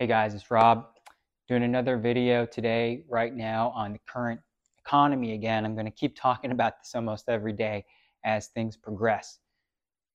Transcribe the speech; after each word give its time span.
Hey 0.00 0.06
guys, 0.06 0.32
it's 0.32 0.50
Rob 0.50 0.86
doing 1.46 1.62
another 1.62 1.98
video 1.98 2.46
today, 2.46 3.04
right 3.06 3.34
now, 3.34 3.68
on 3.76 3.92
the 3.92 4.00
current 4.10 4.40
economy 4.78 5.34
again. 5.34 5.66
I'm 5.66 5.74
going 5.74 5.84
to 5.84 5.90
keep 5.90 6.16
talking 6.16 6.50
about 6.52 6.78
this 6.78 6.94
almost 6.94 7.28
every 7.28 7.52
day 7.52 7.84
as 8.24 8.46
things 8.46 8.78
progress. 8.78 9.40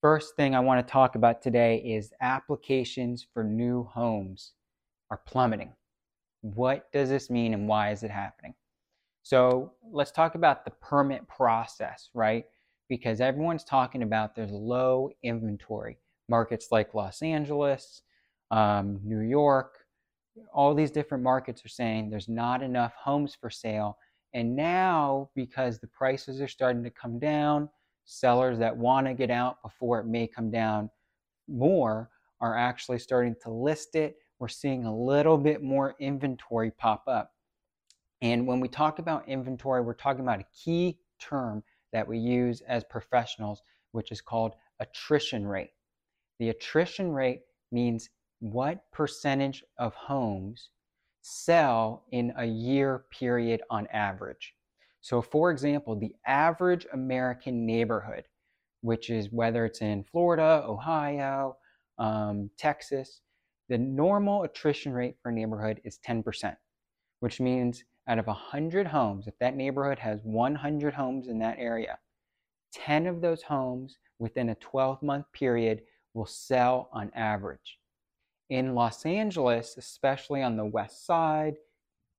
First 0.02 0.36
thing 0.38 0.56
I 0.56 0.60
want 0.60 0.84
to 0.84 0.92
talk 0.92 1.14
about 1.14 1.40
today 1.40 1.84
is 1.86 2.12
applications 2.20 3.28
for 3.32 3.44
new 3.44 3.84
homes 3.84 4.54
are 5.12 5.22
plummeting. 5.28 5.72
What 6.42 6.92
does 6.92 7.10
this 7.10 7.30
mean 7.30 7.54
and 7.54 7.68
why 7.68 7.92
is 7.92 8.02
it 8.02 8.10
happening? 8.10 8.56
So 9.22 9.74
let's 9.92 10.10
talk 10.10 10.34
about 10.34 10.66
the 10.66 10.72
permit 10.72 11.28
process, 11.28 12.10
right? 12.16 12.46
Because 12.90 13.22
everyone's 13.22 13.64
talking 13.64 14.02
about 14.02 14.34
there's 14.34 14.50
low 14.50 15.12
inventory. 15.22 16.00
Markets 16.28 16.70
like 16.72 16.96
Los 16.96 17.22
Angeles, 17.22 18.02
um, 18.52 19.00
New 19.04 19.22
York, 19.22 19.86
all 20.54 20.74
these 20.74 20.92
different 20.92 21.24
markets 21.24 21.64
are 21.66 21.70
saying 21.70 22.10
there's 22.10 22.30
not 22.30 22.62
enough 22.62 22.94
homes 22.96 23.36
for 23.40 23.50
sale. 23.50 23.98
And 24.34 24.56
now, 24.56 25.30
because 25.34 25.80
the 25.80 25.88
prices 25.88 26.42
are 26.42 26.48
starting 26.48 26.84
to 26.84 26.90
come 26.90 27.20
down, 27.20 27.70
sellers 28.06 28.60
that 28.60 28.76
want 28.76 29.08
to 29.08 29.14
get 29.14 29.32
out 29.32 29.62
before 29.64 30.00
it 30.00 30.06
may 30.06 30.28
come 30.28 30.52
down 30.52 30.90
more 31.48 32.10
are 32.42 32.58
actually 32.58 33.00
starting 33.00 33.36
to 33.44 33.50
list 33.50 33.96
it. 33.96 34.18
We're 34.40 34.48
seeing 34.48 34.86
a 34.86 34.96
little 34.96 35.38
bit 35.38 35.64
more 35.64 35.96
inventory 36.00 36.72
pop 36.72 37.04
up. 37.08 37.32
And 38.22 38.46
when 38.46 38.60
we 38.60 38.68
talk 38.68 39.00
about 39.00 39.28
inventory, 39.28 39.82
we're 39.82 39.94
talking 39.94 40.22
about 40.22 40.40
a 40.40 40.46
key 40.54 41.00
term 41.20 41.64
that 41.94 42.08
we 42.08 42.18
use 42.18 42.62
as 42.68 42.84
professionals, 42.84 43.62
which 43.92 44.12
is 44.12 44.22
called 44.22 44.54
attrition 44.80 45.48
rate. 45.48 45.72
The 46.40 46.50
attrition 46.50 47.12
rate 47.12 47.42
means 47.72 48.10
what 48.40 48.84
percentage 48.92 49.64
of 49.78 49.94
homes 49.94 50.70
sell 51.22 52.04
in 52.12 52.34
a 52.38 52.46
year 52.46 53.06
period 53.12 53.62
on 53.70 53.88
average. 53.88 54.54
So, 55.02 55.22
for 55.22 55.52
example, 55.52 55.96
the 55.96 56.14
average 56.26 56.86
American 56.94 57.66
neighborhood, 57.66 58.26
which 58.82 59.10
is 59.10 59.32
whether 59.32 59.66
it's 59.66 59.82
in 59.82 60.04
Florida, 60.04 60.64
Ohio, 60.68 61.58
um, 61.98 62.50
Texas, 62.58 63.22
the 63.70 63.78
normal 63.78 64.44
attrition 64.44 64.94
rate 64.94 65.16
for 65.22 65.30
a 65.30 65.34
neighborhood 65.34 65.82
is 65.84 66.00
10%, 66.08 66.56
which 67.20 67.40
means 67.40 67.84
out 68.08 68.20
of 68.20 68.28
100 68.28 68.86
homes, 68.86 69.28
if 69.28 69.38
that 69.40 69.56
neighborhood 69.56 69.98
has 69.98 70.20
100 70.24 70.94
homes 70.94 71.28
in 71.28 71.40
that 71.40 71.58
area, 71.58 71.98
10 72.74 73.08
of 73.08 73.22
those 73.22 73.42
homes 73.42 73.98
within 74.20 74.50
a 74.50 74.56
12 74.56 75.02
month 75.02 75.26
period 75.34 75.82
will 76.14 76.26
sell 76.26 76.90
on 76.94 77.12
average. 77.16 77.80
In 78.50 78.76
Los 78.76 79.06
Angeles, 79.06 79.76
especially 79.78 80.42
on 80.42 80.56
the 80.56 80.66
west 80.66 81.06
side, 81.06 81.56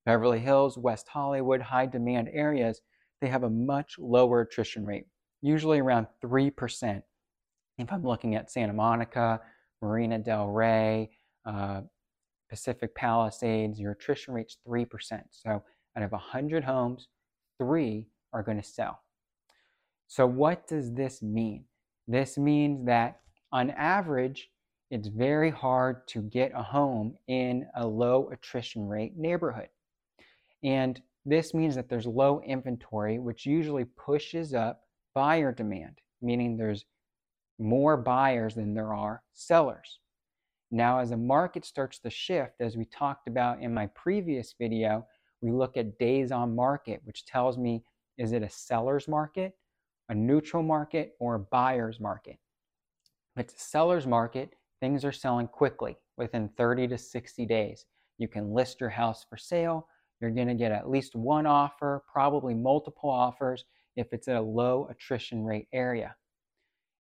Beverly 0.05 0.41
Hills, 0.41 0.79
West 0.79 1.09
Hollywood, 1.09 1.61
high 1.61 1.87
demand 1.87 2.29
areas, 2.33 2.81
they 3.21 3.29
have 3.29 3.43
a 3.43 3.51
much 3.51 3.99
lower 3.99 4.41
attrition 4.41 4.85
rate, 4.85 5.07
usually 5.41 5.81
around 5.81 6.07
3%. 6.23 7.03
If 7.79 7.93
I'm 7.93 8.05
looking 8.05 8.35
at 8.35 8.51
Santa 8.51 8.73
Monica, 8.73 9.41
Marina 9.83 10.19
Del 10.19 10.49
Rey, 10.49 11.11
uh, 11.45 11.83
Pacific 12.49 12.95
Palisades, 12.95 13.79
your 13.81 13.93
attrition 13.93 14.35
rate's 14.35 14.59
3%. 14.67 14.87
So 15.31 15.63
out 15.97 16.03
of 16.03 16.13
100 16.13 16.65
homes, 16.65 17.09
three 17.59 18.09
are 18.33 18.43
going 18.43 18.61
to 18.61 18.67
sell. 18.67 19.01
So, 20.09 20.27
what 20.27 20.69
does 20.69 20.93
this 20.93 21.23
mean? 21.23 21.65
This 22.07 22.39
means 22.39 22.87
that 22.87 23.21
on 23.51 23.71
average, 23.71 24.51
it's 24.91 25.09
very 25.09 25.51
hard 25.51 26.07
to 26.09 26.23
get 26.23 26.53
a 26.55 26.63
home 26.63 27.17
in 27.29 27.67
a 27.75 27.87
low 27.87 28.29
attrition 28.33 28.87
rate 28.87 29.17
neighborhood. 29.17 29.69
And 30.63 31.01
this 31.25 31.55
means 31.55 31.75
that 31.75 31.89
there's 31.89 32.07
low 32.07 32.41
inventory, 32.47 33.19
which 33.19 33.47
usually 33.47 33.85
pushes 33.85 34.55
up 34.55 34.83
buyer 35.15 35.53
demand, 35.53 35.99
meaning 36.23 36.57
there's 36.57 36.85
more 37.59 37.97
buyers 37.97 38.55
than 38.55 38.75
there 38.75 38.95
are 38.95 39.23
sellers. 39.33 39.99
Now, 40.71 41.01
as 41.01 41.11
the 41.11 41.17
market 41.17 41.65
starts 41.65 41.99
to 42.01 42.11
shift, 42.11 42.61
as 42.61 42.77
we 42.77 42.85
talked 42.85 43.29
about 43.29 43.61
in 43.61 43.73
my 43.73 43.87
previous 43.89 44.55
video, 44.59 45.07
we 45.41 45.51
look 45.51 45.77
at 45.77 45.99
days 45.99 46.33
on 46.33 46.55
market, 46.55 47.01
which 47.05 47.25
tells 47.25 47.59
me 47.59 47.83
is 48.19 48.33
it 48.33 48.43
a 48.43 48.51
seller's 48.51 49.09
market, 49.09 49.55
a 50.09 50.15
neutral 50.15 50.63
market, 50.63 51.15
or 51.19 51.35
a 51.35 51.41
buyer's 51.41 52.01
market? 52.01 52.39
If 53.37 53.45
it's 53.45 53.55
a 53.55 53.67
seller's 53.67 54.07
market, 54.07 54.55
things 54.81 55.05
are 55.05 55.13
selling 55.13 55.49
quickly 55.49 55.97
within 56.17 56.49
30 56.57 56.89
to 56.89 56.99
60 56.99 57.47
days. 57.47 57.85
You 58.19 58.29
can 58.29 58.53
list 58.53 58.81
your 58.81 58.91
house 58.91 59.25
for 59.29 59.37
sale. 59.37 59.89
You're 60.21 60.31
going 60.31 60.49
to 60.49 60.55
get 60.55 60.73
at 60.73 60.89
least 60.89 61.15
one 61.15 61.47
offer, 61.47 62.03
probably 62.11 62.55
multiple 62.55 63.11
offers 63.11 63.65
if 63.97 64.13
it's 64.13 64.29
at 64.29 64.37
a 64.37 64.41
low 64.41 64.89
attrition 64.91 65.45
rate 65.45 65.69
area. 65.73 66.15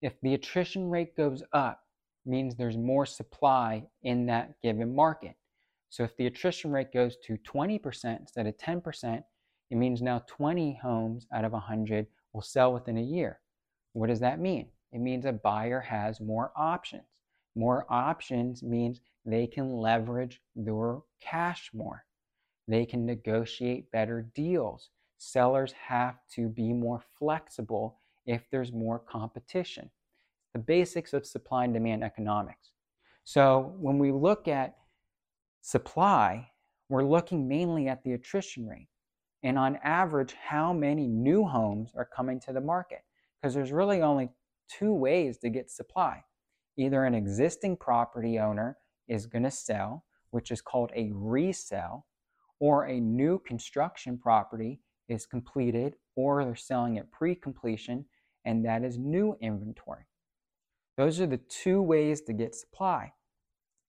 If 0.01 0.19
the 0.21 0.33
attrition 0.33 0.89
rate 0.89 1.15
goes 1.15 1.43
up, 1.53 1.79
means 2.25 2.55
there's 2.55 2.77
more 2.77 3.05
supply 3.05 3.83
in 4.03 4.25
that 4.27 4.53
given 4.61 4.95
market. 4.95 5.35
So 5.89 6.03
if 6.03 6.15
the 6.17 6.27
attrition 6.27 6.71
rate 6.71 6.93
goes 6.93 7.17
to 7.25 7.37
20% 7.37 8.19
instead 8.19 8.47
of 8.47 8.57
10%, 8.57 9.23
it 9.69 9.75
means 9.75 10.01
now 10.01 10.23
20 10.27 10.79
homes 10.81 11.27
out 11.33 11.45
of 11.45 11.51
100 11.51 12.07
will 12.33 12.41
sell 12.41 12.73
within 12.73 12.97
a 12.97 13.01
year. 13.01 13.39
What 13.93 14.07
does 14.07 14.19
that 14.21 14.39
mean? 14.39 14.69
It 14.91 14.99
means 14.99 15.25
a 15.25 15.31
buyer 15.31 15.81
has 15.81 16.19
more 16.19 16.51
options. 16.55 17.03
More 17.55 17.85
options 17.89 18.63
means 18.63 19.01
they 19.25 19.47
can 19.47 19.77
leverage 19.77 20.41
their 20.55 20.99
cash 21.21 21.69
more. 21.73 22.05
They 22.67 22.85
can 22.85 23.05
negotiate 23.05 23.91
better 23.91 24.29
deals. 24.33 24.89
Sellers 25.17 25.73
have 25.73 26.17
to 26.35 26.49
be 26.49 26.73
more 26.73 27.01
flexible 27.19 27.99
if 28.25 28.49
there's 28.49 28.71
more 28.71 28.99
competition. 28.99 29.89
The 30.53 30.59
basics 30.59 31.13
of 31.13 31.25
supply 31.25 31.65
and 31.65 31.73
demand 31.73 32.03
economics. 32.03 32.71
So 33.23 33.73
when 33.79 33.99
we 33.99 34.11
look 34.11 34.47
at 34.47 34.75
supply, 35.61 36.49
we're 36.89 37.05
looking 37.05 37.47
mainly 37.47 37.87
at 37.87 38.03
the 38.03 38.13
attrition 38.13 38.67
rate. 38.67 38.89
And 39.43 39.57
on 39.57 39.77
average, 39.83 40.33
how 40.33 40.73
many 40.73 41.07
new 41.07 41.45
homes 41.45 41.91
are 41.95 42.05
coming 42.05 42.39
to 42.41 42.53
the 42.53 42.61
market? 42.61 43.03
Because 43.41 43.53
there's 43.53 43.71
really 43.71 44.01
only 44.01 44.29
two 44.69 44.93
ways 44.93 45.37
to 45.39 45.49
get 45.49 45.69
supply 45.69 46.23
either 46.77 47.05
an 47.05 47.13
existing 47.13 47.77
property 47.77 48.39
owner 48.39 48.77
is 49.07 49.25
going 49.25 49.43
to 49.43 49.51
sell, 49.51 50.05
which 50.31 50.51
is 50.51 50.61
called 50.61 50.91
a 50.95 51.11
resale, 51.13 52.05
or 52.59 52.85
a 52.85 52.99
new 52.99 53.39
construction 53.39 54.17
property 54.17 54.79
is 55.09 55.25
completed 55.25 55.95
or 56.15 56.43
they're 56.43 56.55
selling 56.55 56.95
it 56.95 57.11
pre 57.11 57.35
completion, 57.35 58.05
and 58.45 58.65
that 58.65 58.83
is 58.83 58.97
new 58.97 59.35
inventory. 59.41 60.05
Those 60.97 61.19
are 61.19 61.27
the 61.27 61.37
two 61.37 61.81
ways 61.81 62.21
to 62.21 62.33
get 62.33 62.55
supply. 62.55 63.13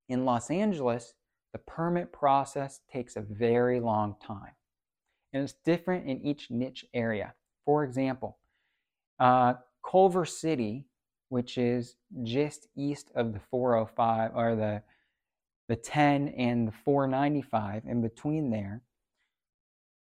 In 0.08 0.24
Los 0.24 0.50
Angeles, 0.50 1.14
the 1.52 1.58
permit 1.58 2.12
process 2.12 2.80
takes 2.90 3.16
a 3.16 3.20
very 3.20 3.78
long 3.80 4.16
time, 4.20 4.52
and 5.32 5.42
it's 5.42 5.54
different 5.64 6.06
in 6.06 6.24
each 6.24 6.50
niche 6.50 6.84
area. 6.94 7.34
For 7.64 7.84
example, 7.84 8.38
uh, 9.18 9.54
Culver 9.88 10.24
City 10.24 10.86
which 11.34 11.58
is 11.58 11.96
just 12.22 12.68
east 12.76 13.10
of 13.16 13.32
the 13.32 13.40
405 13.50 14.30
or 14.36 14.54
the 14.54 14.80
the 15.66 15.74
10 15.74 16.28
and 16.28 16.68
the 16.68 16.72
495 16.84 17.82
in 17.88 18.00
between 18.00 18.50
there. 18.50 18.82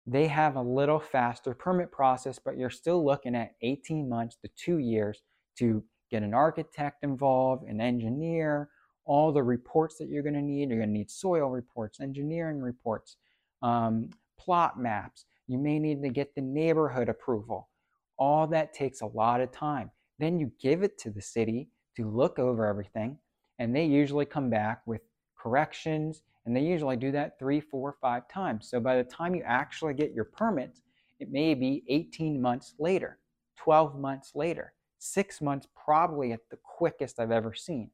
They 0.07 0.25
have 0.25 0.56
a 0.56 0.62
little 0.62 1.00
faster 1.00 1.53
permit 1.53 1.91
process 1.91 2.40
but 2.44 2.57
you're 2.57 2.72
still 2.72 3.06
looking 3.06 3.35
at 3.35 3.53
18 3.62 4.09
months 4.09 4.38
to 4.38 4.50
2 4.56 4.79
years 4.79 5.22
to 5.59 5.84
get 6.09 6.23
an 6.23 6.34
architect 6.34 7.03
involved 7.03 7.69
an 7.69 7.79
engineer 7.79 8.69
all 9.06 9.31
the 9.31 9.44
reports 9.44 10.00
that 10.00 10.09
you're 10.09 10.23
going 10.23 10.34
to 10.34 10.41
need. 10.41 10.69
You're 10.69 10.79
going 10.79 10.90
to 10.90 10.97
need 10.97 11.11
soil 11.11 11.50
reports 11.51 12.00
engineering 12.00 12.59
reports 12.59 13.17
um, 13.61 14.09
plot 14.40 14.79
maps. 14.79 15.25
You 15.47 15.59
may 15.59 15.78
need 15.78 16.02
to 16.02 16.09
get 16.09 16.34
the 16.34 16.41
neighborhood 16.41 17.08
approval. 17.08 17.70
All 18.17 18.47
that 18.47 18.73
takes 18.73 19.02
a 19.02 19.05
lot 19.05 19.41
of 19.41 19.52
time 19.52 19.91
then 20.20 20.40
you 20.40 20.52
give 20.60 20.84
it 20.84 20.98
to 21.00 21.10
the 21.10 21.22
city 21.22 21.70
to 21.96 22.10
look 22.10 22.38
over 22.40 22.66
everything, 22.66 23.18
and 23.58 23.76
they 23.76 23.86
usually 23.86 24.26
come 24.26 24.50
back 24.50 24.82
with 24.86 25.02
corrections, 25.38 26.24
and 26.46 26.56
they 26.56 26.62
usually 26.62 26.98
do 26.98 27.12
that 27.12 27.40
three, 27.40 27.60
four, 27.60 27.96
five 28.02 28.28
times. 28.28 28.70
So 28.70 28.80
by 28.80 28.98
the 28.98 29.04
time 29.04 29.36
you 29.36 29.44
actually 29.46 29.94
get 29.94 30.14
your 30.14 30.26
permit, 30.26 30.80
it 31.20 31.32
may 31.32 31.54
be 31.54 31.84
18 31.88 32.42
months 32.42 32.76
later, 32.80 33.20
12 33.58 34.00
months 34.00 34.32
later, 34.36 34.74
six 35.00 35.42
months 35.42 35.68
probably 35.76 36.32
at 36.32 36.50
the 36.50 36.58
quickest 36.58 37.20
I've 37.20 37.32
ever 37.32 37.54
seen. 37.54 37.92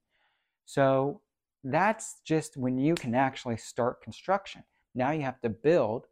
So 0.65 1.21
that's 1.63 2.21
just 2.23 2.57
when 2.57 2.77
you 2.77 2.95
can 2.95 3.15
actually 3.15 3.57
start 3.57 4.01
construction. 4.01 4.63
Now 4.93 5.11
you 5.11 5.21
have 5.21 5.41
to 5.41 5.49
build, 5.49 6.05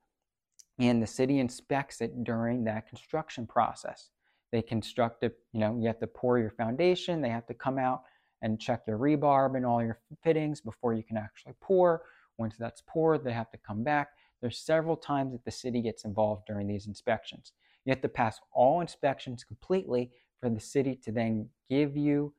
and 0.80 1.02
the 1.02 1.08
city 1.08 1.40
inspects 1.40 2.02
it 2.02 2.24
during 2.24 2.64
that 2.64 2.88
construction 2.88 3.46
process. 3.46 4.10
They 4.54 4.62
construct 4.62 5.24
it, 5.24 5.36
you 5.52 5.60
know, 5.60 5.76
you 5.80 5.88
have 5.88 6.00
to 6.00 6.06
pour 6.06 6.38
your 6.38 6.52
foundation, 6.52 7.22
they 7.22 7.30
have 7.30 7.48
to 7.48 7.56
come 7.56 7.80
out 7.80 8.04
and 8.44 8.62
check 8.62 8.84
your 8.86 9.00
rebar 9.00 9.58
and 9.58 9.66
all 9.66 9.82
your 9.82 10.00
fittings 10.24 10.62
before 10.62 10.94
you 10.94 11.02
can 11.02 11.18
actually 11.18 11.56
pour. 11.60 12.04
Once 12.38 12.56
that's 12.60 12.84
poured, 12.86 13.24
they 13.24 13.34
have 13.34 13.50
to 13.50 13.58
come 13.58 13.84
back. 13.84 14.10
There's 14.42 14.60
several 14.60 14.96
times 14.96 15.32
that 15.32 15.44
the 15.44 15.50
city 15.50 15.82
gets 15.82 16.06
involved 16.06 16.44
during 16.46 16.68
these 16.68 16.86
inspections. 16.86 17.54
You 17.84 17.90
have 17.90 18.02
to 18.02 18.10
pass 18.10 18.40
all 18.52 18.80
inspections 18.82 19.44
completely 19.44 20.12
for 20.40 20.52
the 20.52 20.60
city 20.60 21.00
to 21.04 21.12
then 21.12 21.50
give 21.68 21.98
you, 21.98 22.36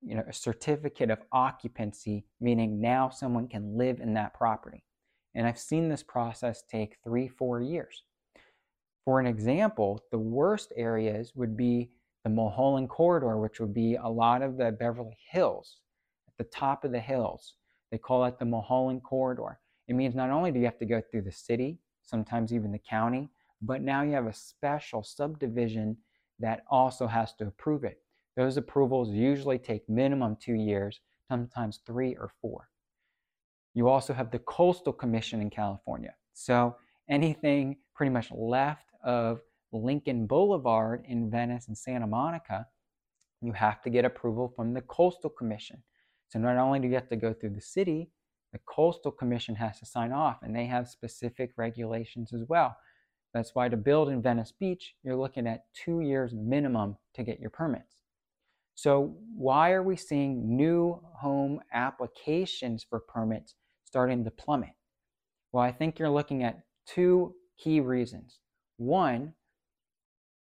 you 0.00 0.14
know, 0.14 0.24
a 0.26 0.32
certificate 0.32 1.10
of 1.10 1.18
occupancy, 1.30 2.24
meaning 2.40 2.80
now 2.80 3.10
someone 3.10 3.48
can 3.48 3.76
live 3.76 4.00
in 4.00 4.14
that 4.14 4.32
property. 4.32 4.82
And 5.34 5.46
I've 5.46 5.58
seen 5.58 5.90
this 5.90 6.02
process 6.02 6.62
take 6.70 6.96
three, 7.04 7.28
four 7.28 7.60
years. 7.60 8.04
For 9.04 9.20
an 9.20 9.26
example, 9.26 10.02
the 10.10 10.18
worst 10.18 10.72
areas 10.76 11.32
would 11.34 11.56
be 11.56 11.90
the 12.24 12.30
Mulholland 12.30 12.88
Corridor, 12.88 13.38
which 13.38 13.60
would 13.60 13.74
be 13.74 13.96
a 13.96 14.08
lot 14.08 14.40
of 14.40 14.56
the 14.56 14.72
Beverly 14.72 15.18
Hills, 15.30 15.80
at 16.26 16.36
the 16.38 16.44
top 16.44 16.84
of 16.84 16.92
the 16.92 17.00
hills. 17.00 17.54
They 17.90 17.98
call 17.98 18.24
it 18.24 18.38
the 18.38 18.46
Mulholland 18.46 19.02
Corridor. 19.02 19.60
It 19.88 19.94
means 19.94 20.14
not 20.14 20.30
only 20.30 20.50
do 20.50 20.58
you 20.58 20.64
have 20.64 20.78
to 20.78 20.86
go 20.86 21.02
through 21.02 21.22
the 21.22 21.32
city, 21.32 21.78
sometimes 22.02 22.52
even 22.52 22.72
the 22.72 22.78
county, 22.78 23.28
but 23.60 23.82
now 23.82 24.02
you 24.02 24.12
have 24.12 24.26
a 24.26 24.32
special 24.32 25.02
subdivision 25.02 25.98
that 26.40 26.64
also 26.70 27.06
has 27.06 27.34
to 27.34 27.46
approve 27.46 27.84
it. 27.84 28.00
Those 28.36 28.56
approvals 28.56 29.10
usually 29.10 29.58
take 29.58 29.88
minimum 29.88 30.36
two 30.40 30.54
years, 30.54 31.00
sometimes 31.28 31.80
three 31.86 32.16
or 32.16 32.30
four. 32.40 32.68
You 33.74 33.88
also 33.88 34.14
have 34.14 34.30
the 34.30 34.38
Coastal 34.40 34.92
Commission 34.92 35.42
in 35.42 35.50
California. 35.50 36.14
So 36.32 36.76
anything 37.08 37.76
pretty 37.94 38.10
much 38.10 38.30
left 38.32 38.83
of 39.04 39.40
Lincoln 39.72 40.26
Boulevard 40.26 41.04
in 41.08 41.30
Venice 41.30 41.68
and 41.68 41.76
Santa 41.76 42.06
Monica, 42.06 42.66
you 43.40 43.52
have 43.52 43.82
to 43.82 43.90
get 43.90 44.04
approval 44.04 44.52
from 44.54 44.72
the 44.72 44.80
Coastal 44.82 45.30
Commission. 45.30 45.82
So 46.28 46.38
not 46.38 46.56
only 46.56 46.80
do 46.80 46.88
you 46.88 46.94
have 46.94 47.08
to 47.10 47.16
go 47.16 47.32
through 47.32 47.50
the 47.50 47.60
city, 47.60 48.10
the 48.52 48.60
Coastal 48.66 49.12
Commission 49.12 49.54
has 49.56 49.78
to 49.80 49.86
sign 49.86 50.12
off, 50.12 50.38
and 50.42 50.54
they 50.54 50.66
have 50.66 50.88
specific 50.88 51.50
regulations 51.56 52.32
as 52.32 52.44
well. 52.48 52.76
That's 53.34 53.54
why 53.54 53.68
to 53.68 53.76
build 53.76 54.08
in 54.08 54.22
Venice 54.22 54.52
Beach, 54.52 54.94
you're 55.02 55.16
looking 55.16 55.48
at 55.48 55.64
two 55.74 56.00
years 56.00 56.32
minimum 56.32 56.96
to 57.14 57.24
get 57.24 57.40
your 57.40 57.50
permits. 57.50 57.96
So, 58.76 59.16
why 59.36 59.72
are 59.72 59.82
we 59.82 59.96
seeing 59.96 60.56
new 60.56 61.00
home 61.20 61.60
applications 61.72 62.84
for 62.88 63.00
permits 63.00 63.54
starting 63.84 64.24
to 64.24 64.30
plummet? 64.30 64.74
Well, 65.52 65.62
I 65.62 65.72
think 65.72 65.98
you're 65.98 66.10
looking 66.10 66.42
at 66.42 66.60
two 66.86 67.34
key 67.58 67.80
reasons. 67.80 68.38
One, 68.76 69.34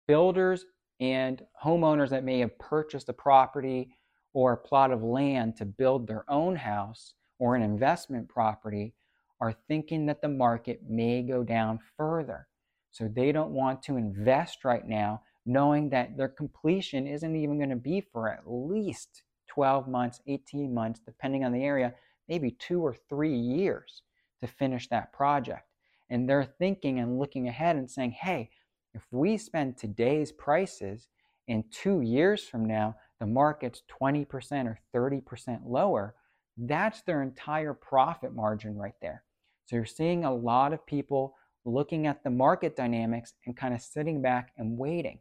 builders 0.06 0.64
and 1.00 1.44
homeowners 1.62 2.10
that 2.10 2.24
may 2.24 2.40
have 2.40 2.58
purchased 2.58 3.08
a 3.08 3.12
property 3.12 3.90
or 4.32 4.52
a 4.52 4.56
plot 4.56 4.90
of 4.90 5.02
land 5.02 5.56
to 5.56 5.64
build 5.64 6.06
their 6.06 6.24
own 6.30 6.56
house 6.56 7.14
or 7.38 7.54
an 7.54 7.62
investment 7.62 8.28
property 8.28 8.94
are 9.40 9.54
thinking 9.68 10.06
that 10.06 10.22
the 10.22 10.28
market 10.28 10.80
may 10.88 11.22
go 11.22 11.42
down 11.44 11.78
further. 11.96 12.48
So 12.90 13.08
they 13.08 13.32
don't 13.32 13.50
want 13.50 13.82
to 13.82 13.96
invest 13.96 14.64
right 14.64 14.86
now, 14.86 15.22
knowing 15.44 15.90
that 15.90 16.16
their 16.16 16.28
completion 16.28 17.06
isn't 17.06 17.36
even 17.36 17.58
going 17.58 17.70
to 17.70 17.76
be 17.76 18.00
for 18.00 18.30
at 18.30 18.44
least 18.46 19.22
12 19.48 19.88
months, 19.88 20.20
18 20.26 20.72
months, 20.72 21.00
depending 21.04 21.44
on 21.44 21.52
the 21.52 21.64
area, 21.64 21.92
maybe 22.28 22.52
two 22.52 22.80
or 22.80 22.94
three 23.08 23.36
years 23.36 24.02
to 24.40 24.46
finish 24.46 24.88
that 24.88 25.12
project. 25.12 25.68
And 26.10 26.28
they're 26.28 26.54
thinking 26.58 27.00
and 27.00 27.18
looking 27.18 27.48
ahead 27.48 27.76
and 27.76 27.90
saying, 27.90 28.12
hey, 28.12 28.50
if 28.94 29.02
we 29.10 29.36
spend 29.36 29.76
today's 29.76 30.32
prices 30.32 31.08
in 31.48 31.64
two 31.70 32.00
years 32.00 32.44
from 32.44 32.64
now, 32.64 32.96
the 33.20 33.26
market's 33.26 33.82
20% 34.00 34.66
or 34.66 34.78
30% 34.94 35.60
lower, 35.66 36.14
that's 36.56 37.02
their 37.02 37.22
entire 37.22 37.74
profit 37.74 38.34
margin 38.34 38.76
right 38.76 38.94
there. 39.02 39.24
So 39.66 39.76
you're 39.76 39.84
seeing 39.84 40.24
a 40.24 40.34
lot 40.34 40.72
of 40.72 40.86
people 40.86 41.34
looking 41.64 42.06
at 42.06 42.22
the 42.22 42.30
market 42.30 42.76
dynamics 42.76 43.32
and 43.46 43.56
kind 43.56 43.74
of 43.74 43.80
sitting 43.80 44.20
back 44.20 44.52
and 44.58 44.76
waiting. 44.78 45.18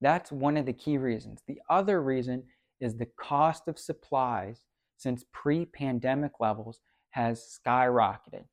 That's 0.00 0.30
one 0.30 0.56
of 0.56 0.66
the 0.66 0.72
key 0.72 0.98
reasons. 0.98 1.42
The 1.46 1.60
other 1.68 2.02
reason 2.02 2.44
is 2.80 2.96
the 2.96 3.08
cost 3.18 3.66
of 3.66 3.78
supplies 3.78 4.62
since 4.96 5.24
pre 5.32 5.64
pandemic 5.64 6.32
levels 6.40 6.80
has 7.10 7.58
skyrocketed. 7.66 8.44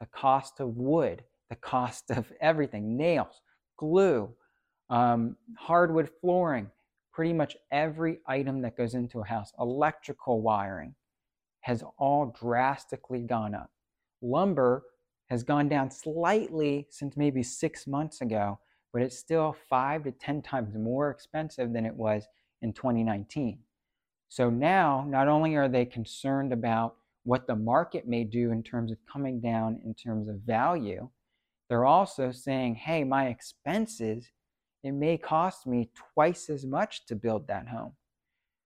The 0.00 0.06
cost 0.06 0.60
of 0.60 0.76
wood, 0.76 1.24
the 1.50 1.56
cost 1.56 2.10
of 2.10 2.32
everything 2.40 2.96
nails, 2.96 3.40
glue, 3.76 4.34
um, 4.90 5.36
hardwood 5.56 6.10
flooring, 6.20 6.70
pretty 7.12 7.32
much 7.32 7.56
every 7.70 8.18
item 8.26 8.60
that 8.62 8.76
goes 8.76 8.94
into 8.94 9.20
a 9.20 9.24
house, 9.24 9.52
electrical 9.58 10.42
wiring, 10.42 10.94
has 11.60 11.82
all 11.98 12.34
drastically 12.38 13.22
gone 13.22 13.54
up. 13.54 13.70
Lumber 14.20 14.84
has 15.30 15.42
gone 15.42 15.68
down 15.68 15.90
slightly 15.90 16.86
since 16.90 17.16
maybe 17.16 17.42
six 17.42 17.86
months 17.86 18.20
ago, 18.20 18.58
but 18.92 19.02
it's 19.02 19.18
still 19.18 19.56
five 19.68 20.04
to 20.04 20.12
10 20.12 20.42
times 20.42 20.74
more 20.74 21.10
expensive 21.10 21.72
than 21.72 21.86
it 21.86 21.94
was 21.94 22.26
in 22.62 22.72
2019. 22.72 23.58
So 24.28 24.50
now, 24.50 25.06
not 25.08 25.28
only 25.28 25.54
are 25.54 25.68
they 25.68 25.84
concerned 25.84 26.52
about 26.52 26.96
what 27.24 27.46
the 27.46 27.56
market 27.56 28.06
may 28.06 28.24
do 28.24 28.52
in 28.52 28.62
terms 28.62 28.92
of 28.92 28.98
coming 29.10 29.40
down 29.40 29.80
in 29.84 29.94
terms 29.94 30.28
of 30.28 30.36
value, 30.46 31.08
they're 31.68 31.86
also 31.86 32.30
saying, 32.30 32.74
hey, 32.76 33.04
my 33.04 33.26
expenses, 33.26 34.30
it 34.82 34.92
may 34.92 35.16
cost 35.16 35.66
me 35.66 35.90
twice 36.14 36.50
as 36.50 36.66
much 36.66 37.06
to 37.06 37.16
build 37.16 37.48
that 37.48 37.68
home. 37.68 37.92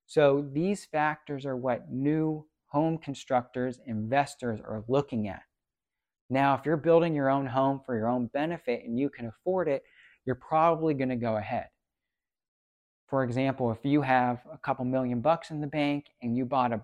So 0.06 0.44
these 0.52 0.84
factors 0.84 1.46
are 1.46 1.56
what 1.56 1.90
new 1.90 2.46
home 2.66 2.99
constructors, 2.99 3.81
investors 3.87 4.61
are 4.61 4.84
looking 4.88 5.28
at. 5.28 5.43
Now, 6.28 6.54
if 6.54 6.66
you're 6.66 6.76
building 6.76 7.14
your 7.14 7.31
own 7.31 7.46
home 7.46 7.81
for 7.87 7.96
your 7.96 8.08
own 8.08 8.26
benefit 8.26 8.84
and 8.84 8.99
you 8.99 9.08
can 9.08 9.26
afford 9.26 9.69
it, 9.69 9.82
you're 10.26 10.34
probably 10.34 10.93
going 10.93 11.08
to 11.08 11.16
go 11.16 11.37
ahead. 11.37 11.69
For 13.06 13.25
example, 13.25 13.70
if 13.72 13.78
you 13.84 14.02
have 14.02 14.40
a 14.52 14.58
couple 14.58 14.84
million 14.84 15.20
bucks 15.20 15.50
in 15.50 15.61
the 15.61 15.66
bank 15.66 16.06
and 16.20 16.37
you 16.37 16.44
bought 16.44 16.72
a 16.72 16.82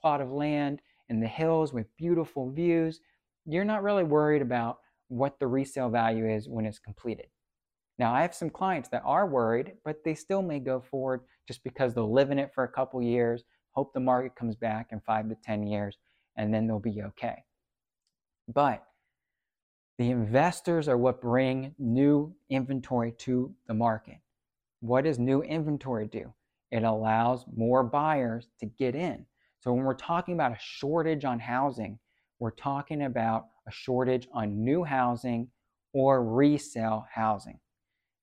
plot 0.00 0.20
of 0.20 0.30
land 0.30 0.80
in 1.08 1.20
the 1.20 1.26
hills 1.26 1.72
with 1.72 1.94
beautiful 1.96 2.50
views, 2.50 3.00
you're 3.44 3.64
not 3.64 3.82
really 3.82 4.04
worried 4.04 4.42
about 4.42 4.78
what 5.08 5.38
the 5.38 5.46
resale 5.46 5.90
value 5.90 6.28
is 6.28 6.48
when 6.48 6.64
it's 6.64 6.78
completed. 6.78 7.26
Now, 7.98 8.14
I 8.14 8.22
have 8.22 8.34
some 8.34 8.50
clients 8.50 8.88
that 8.88 9.02
are 9.04 9.26
worried, 9.26 9.74
but 9.84 10.02
they 10.04 10.14
still 10.14 10.42
may 10.42 10.58
go 10.58 10.80
forward 10.80 11.20
just 11.46 11.62
because 11.62 11.94
they'll 11.94 12.12
live 12.12 12.30
in 12.30 12.38
it 12.38 12.52
for 12.54 12.64
a 12.64 12.68
couple 12.68 13.02
years, 13.02 13.44
hope 13.72 13.92
the 13.92 14.00
market 14.00 14.34
comes 14.34 14.56
back 14.56 14.88
in 14.92 15.00
five 15.00 15.28
to 15.28 15.34
10 15.34 15.66
years, 15.66 15.98
and 16.36 16.52
then 16.52 16.66
they'll 16.66 16.78
be 16.78 17.02
okay. 17.02 17.44
But 18.52 18.84
the 19.98 20.10
investors 20.10 20.88
are 20.88 20.96
what 20.96 21.20
bring 21.20 21.74
new 21.78 22.34
inventory 22.48 23.12
to 23.18 23.54
the 23.66 23.74
market. 23.74 24.18
What 24.80 25.04
does 25.04 25.18
new 25.18 25.42
inventory 25.42 26.06
do? 26.06 26.32
It 26.70 26.82
allows 26.82 27.44
more 27.54 27.84
buyers 27.84 28.48
to 28.60 28.66
get 28.66 28.94
in. 28.94 29.26
So 29.62 29.72
when 29.72 29.84
we're 29.84 29.94
talking 29.94 30.34
about 30.34 30.52
a 30.52 30.58
shortage 30.58 31.24
on 31.24 31.38
housing, 31.38 32.00
we're 32.40 32.50
talking 32.50 33.02
about 33.02 33.46
a 33.68 33.70
shortage 33.70 34.26
on 34.32 34.64
new 34.64 34.82
housing 34.82 35.48
or 35.92 36.24
resale 36.24 37.06
housing. 37.14 37.60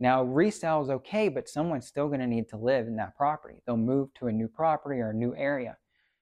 Now, 0.01 0.23
resale 0.23 0.81
is 0.81 0.89
okay, 0.89 1.29
but 1.29 1.47
someone's 1.47 1.87
still 1.87 2.07
going 2.07 2.19
to 2.19 2.27
need 2.27 2.49
to 2.49 2.57
live 2.57 2.87
in 2.87 2.97
that 2.97 3.15
property. 3.15 3.61
They'll 3.65 3.77
move 3.77 4.13
to 4.15 4.27
a 4.27 4.33
new 4.33 4.49
property 4.49 4.99
or 4.99 5.11
a 5.11 5.15
new 5.15 5.33
area. 5.35 5.77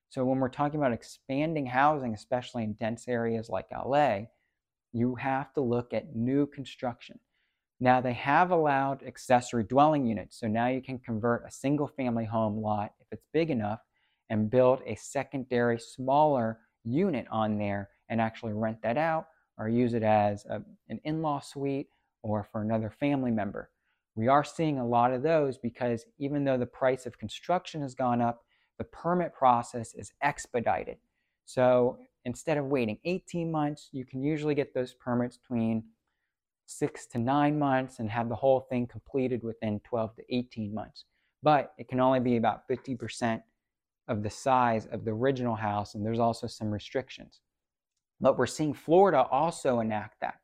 So 0.10 0.24
when 0.24 0.40
we're 0.40 0.50
talking 0.50 0.80
about 0.80 0.94
expanding 0.94 1.66
housing, 1.66 2.14
especially 2.14 2.64
in 2.64 2.74
dense 2.74 3.08
areas 3.08 3.50
like 3.50 3.66
LA, 3.72 4.26
you 4.94 5.16
have 5.16 5.52
to 5.54 5.62
look 5.62 5.94
at 5.94 6.16
new 6.16 6.46
construction. 6.46 7.20
Now 7.80 8.02
they 8.02 8.14
have 8.14 8.52
allowed 8.52 9.04
accessory 9.04 9.64
dwelling 9.64 10.06
units. 10.06 10.40
So 10.40 10.48
now 10.48 10.68
you 10.68 10.82
can 10.82 11.00
convert 11.00 11.48
a 11.48 11.52
single 11.52 11.88
family 11.88 12.26
home 12.26 12.62
lot 12.62 12.94
if 13.00 13.08
it's 13.12 13.26
big 13.34 13.50
enough 13.50 13.80
and 14.30 14.50
build 14.50 14.82
a 14.86 14.96
secondary 14.96 15.80
smaller 15.80 16.60
unit 16.84 17.26
on 17.32 17.58
there 17.58 17.90
and 18.10 18.22
actually 18.22 18.54
rent 18.54 18.82
that 18.82 18.98
out 18.98 19.28
or 19.58 19.70
use 19.70 19.94
it 19.94 20.04
as 20.04 20.46
a, 20.46 20.62
an 20.90 21.00
in-law 21.04 21.40
suite 21.40 21.88
or 22.24 22.44
for 22.44 22.62
another 22.62 22.90
family 22.90 23.32
member. 23.32 23.70
We 24.16 24.28
are 24.28 24.44
seeing 24.44 24.80
a 24.80 24.88
lot 24.88 25.14
of 25.14 25.22
those 25.22 25.58
because 25.58 26.06
even 26.18 26.44
though 26.44 26.58
the 26.58 26.66
price 26.66 27.06
of 27.06 27.20
construction 27.20 27.82
has 27.82 27.94
gone 27.94 28.22
up, 28.22 28.44
the 28.78 28.84
permit 28.84 29.34
process 29.34 29.94
is 29.94 30.12
expedited. 30.22 30.98
So 31.46 32.00
instead 32.26 32.58
of 32.58 32.66
waiting 32.66 32.98
18 33.06 33.52
months, 33.52 33.90
you 33.92 34.06
can 34.06 34.22
usually 34.22 34.56
get 34.56 34.74
those 34.74 34.94
permits 34.94 35.38
between 35.38 35.84
six 36.66 37.06
to 37.08 37.18
nine 37.18 37.58
months 37.58 38.00
and 38.00 38.10
have 38.10 38.30
the 38.30 38.36
whole 38.36 38.62
thing 38.62 38.86
completed 38.88 39.44
within 39.44 39.80
12 39.82 40.16
to 40.16 40.36
18 40.36 40.74
months. 40.74 41.06
But 41.42 41.74
it 41.78 41.88
can 41.88 42.00
only 42.00 42.20
be 42.20 42.38
about 42.38 42.68
50% 42.68 43.42
of 44.08 44.24
the 44.24 44.30
size 44.30 44.86
of 44.88 45.06
the 45.06 45.12
original 45.12 45.56
house, 45.56 45.96
and 45.96 46.06
there's 46.06 46.20
also 46.20 46.48
some 46.48 46.72
restrictions. 46.72 47.42
But 48.20 48.38
we're 48.38 48.48
seeing 48.48 48.74
Florida 48.74 49.24
also 49.24 49.80
enact 49.80 50.22
that. 50.22 50.36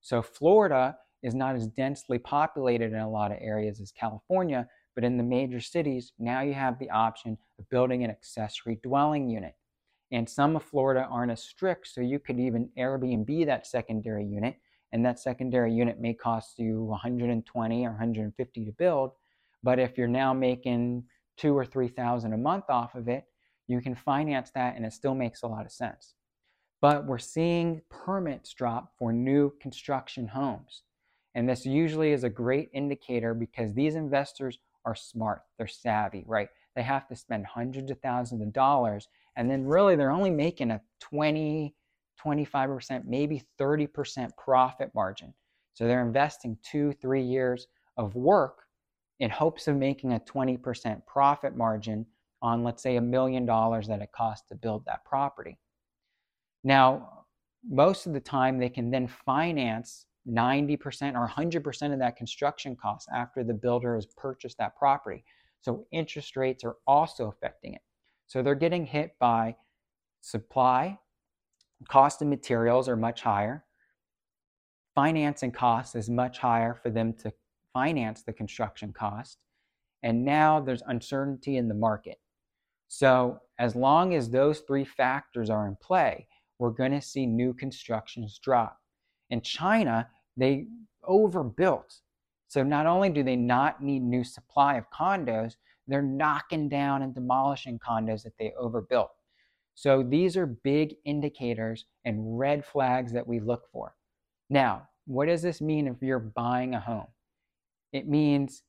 So 0.00 0.22
Florida 0.22 0.96
is 1.22 1.34
not 1.34 1.56
as 1.56 1.66
densely 1.66 2.18
populated 2.18 2.92
in 2.92 2.98
a 2.98 3.10
lot 3.10 3.32
of 3.32 3.38
areas 3.40 3.80
as 3.80 3.92
California, 3.92 4.68
but 4.94 5.04
in 5.04 5.16
the 5.16 5.24
major 5.24 5.60
cities, 5.60 6.12
now 6.18 6.40
you 6.40 6.54
have 6.54 6.78
the 6.78 6.90
option 6.90 7.36
of 7.58 7.68
building 7.70 8.04
an 8.04 8.10
accessory 8.10 8.78
dwelling 8.82 9.28
unit. 9.28 9.54
And 10.10 10.28
some 10.28 10.56
of 10.56 10.62
Florida 10.62 11.06
aren't 11.10 11.32
as 11.32 11.42
strict, 11.42 11.88
so 11.88 12.00
you 12.00 12.18
could 12.18 12.40
even 12.40 12.70
Airbnb 12.78 13.46
that 13.46 13.66
secondary 13.66 14.24
unit, 14.24 14.56
and 14.92 15.04
that 15.04 15.18
secondary 15.18 15.72
unit 15.72 16.00
may 16.00 16.14
cost 16.14 16.58
you 16.58 16.82
120 16.84 17.84
or 17.84 17.90
150 17.90 18.64
to 18.64 18.72
build. 18.72 19.10
But 19.62 19.78
if 19.78 19.98
you're 19.98 20.08
now 20.08 20.32
making 20.32 21.04
two 21.38 21.56
or 21.56 21.64
three 21.64 21.88
thousand 21.88 22.32
a 22.32 22.38
month 22.38 22.64
off 22.68 22.94
of 22.94 23.08
it, 23.08 23.24
you 23.66 23.80
can 23.80 23.94
finance 23.94 24.50
that, 24.54 24.76
and 24.76 24.84
it 24.84 24.92
still 24.92 25.14
makes 25.14 25.42
a 25.42 25.46
lot 25.46 25.64
of 25.64 25.72
sense. 25.72 26.14
But 26.80 27.06
we're 27.06 27.18
seeing 27.18 27.82
permits 27.90 28.52
drop 28.52 28.92
for 28.98 29.12
new 29.12 29.52
construction 29.60 30.28
homes. 30.28 30.82
And 31.34 31.48
this 31.48 31.66
usually 31.66 32.12
is 32.12 32.24
a 32.24 32.30
great 32.30 32.70
indicator 32.72 33.34
because 33.34 33.74
these 33.74 33.94
investors 33.94 34.58
are 34.84 34.94
smart, 34.94 35.42
they're 35.56 35.66
savvy, 35.66 36.24
right? 36.26 36.48
They 36.74 36.82
have 36.82 37.08
to 37.08 37.16
spend 37.16 37.46
hundreds 37.46 37.90
of 37.90 38.00
thousands 38.00 38.42
of 38.42 38.52
dollars 38.52 39.08
and 39.36 39.48
then 39.48 39.64
really 39.64 39.94
they're 39.94 40.10
only 40.10 40.30
making 40.30 40.72
a 40.72 40.80
20, 41.00 41.74
25%, 42.24 43.04
maybe 43.06 43.42
30% 43.58 44.30
profit 44.36 44.90
margin. 44.94 45.32
So 45.74 45.86
they're 45.86 46.04
investing 46.04 46.58
two, 46.62 46.92
three 46.92 47.22
years 47.22 47.68
of 47.96 48.16
work 48.16 48.64
in 49.20 49.30
hopes 49.30 49.68
of 49.68 49.76
making 49.76 50.12
a 50.12 50.20
20% 50.20 51.04
profit 51.06 51.56
margin 51.56 52.06
on, 52.40 52.62
let's 52.62 52.82
say, 52.82 52.96
a 52.96 53.00
million 53.00 53.44
dollars 53.44 53.88
that 53.88 54.00
it 54.00 54.12
costs 54.12 54.48
to 54.48 54.54
build 54.54 54.84
that 54.86 55.04
property. 55.04 55.58
Now, 56.62 57.24
most 57.68 58.06
of 58.06 58.12
the 58.12 58.20
time, 58.20 58.58
they 58.58 58.68
can 58.68 58.90
then 58.90 59.08
finance 59.08 60.06
90% 60.28 61.14
or 61.14 61.28
100% 61.28 61.92
of 61.92 61.98
that 61.98 62.16
construction 62.16 62.76
cost 62.76 63.08
after 63.12 63.42
the 63.42 63.54
builder 63.54 63.94
has 63.94 64.06
purchased 64.06 64.58
that 64.58 64.76
property. 64.76 65.24
So 65.60 65.86
interest 65.90 66.36
rates 66.36 66.64
are 66.64 66.76
also 66.86 67.28
affecting 67.28 67.74
it. 67.74 67.80
So 68.26 68.42
they're 68.42 68.54
getting 68.54 68.86
hit 68.86 69.16
by 69.18 69.56
supply, 70.20 70.98
cost 71.88 72.22
of 72.22 72.28
materials 72.28 72.88
are 72.88 72.96
much 72.96 73.22
higher. 73.22 73.64
Financing 74.94 75.52
costs 75.52 75.94
is 75.94 76.10
much 76.10 76.38
higher 76.38 76.74
for 76.74 76.90
them 76.90 77.14
to 77.14 77.32
finance 77.72 78.22
the 78.22 78.32
construction 78.32 78.92
cost. 78.92 79.38
And 80.02 80.24
now 80.24 80.60
there's 80.60 80.82
uncertainty 80.86 81.56
in 81.56 81.68
the 81.68 81.74
market. 81.74 82.18
So 82.88 83.40
as 83.58 83.74
long 83.76 84.14
as 84.14 84.30
those 84.30 84.60
three 84.60 84.84
factors 84.84 85.50
are 85.50 85.66
in 85.66 85.76
play, 85.82 86.26
we're 86.58 86.70
going 86.70 86.92
to 86.92 87.00
see 87.00 87.26
new 87.26 87.52
constructions 87.52 88.38
drop. 88.38 88.78
In 89.30 89.40
China, 89.42 90.08
they 90.36 90.66
overbuilt. 91.06 92.00
So 92.48 92.62
not 92.62 92.86
only 92.86 93.10
do 93.10 93.22
they 93.22 93.36
not 93.36 93.82
need 93.82 94.02
new 94.02 94.24
supply 94.24 94.76
of 94.76 94.90
condos, 94.90 95.54
they're 95.86 96.02
knocking 96.02 96.68
down 96.68 97.02
and 97.02 97.14
demolishing 97.14 97.78
condos 97.78 98.22
that 98.22 98.36
they 98.38 98.52
overbuilt. 98.58 99.10
So 99.74 100.02
these 100.02 100.36
are 100.36 100.46
big 100.46 100.94
indicators 101.04 101.86
and 102.04 102.38
red 102.38 102.64
flags 102.64 103.12
that 103.12 103.26
we 103.26 103.38
look 103.38 103.64
for. 103.72 103.94
Now, 104.50 104.88
what 105.06 105.26
does 105.26 105.42
this 105.42 105.60
mean 105.60 105.86
if 105.86 105.96
you're 106.02 106.18
buying 106.18 106.74
a 106.74 106.80
home? 106.80 107.06
It 107.92 108.08
means 108.08 108.62